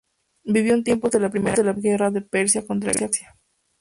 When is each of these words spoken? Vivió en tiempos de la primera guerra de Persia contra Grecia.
Vivió 0.45 0.73
en 0.73 0.83
tiempos 0.83 1.11
de 1.11 1.19
la 1.19 1.29
primera 1.29 1.61
guerra 1.73 2.09
de 2.09 2.21
Persia 2.23 2.65
contra 2.65 2.91
Grecia. 2.91 3.37